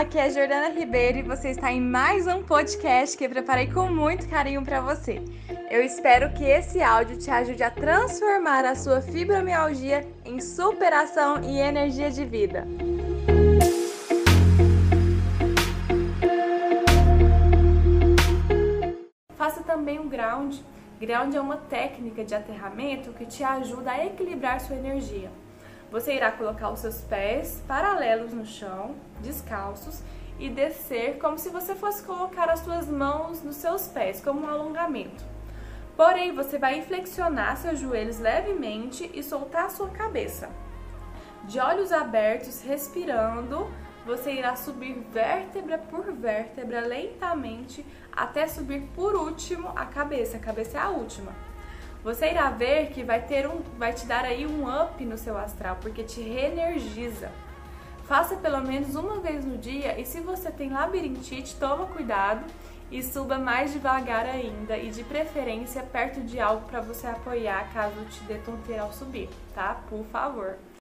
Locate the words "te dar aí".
53.92-54.46